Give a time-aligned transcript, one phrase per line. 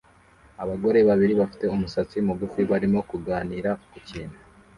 [0.63, 4.37] Abagore babiri bafite umusatsi mugufi barimo kuganira ku kintu